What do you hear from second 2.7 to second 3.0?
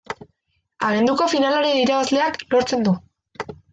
du.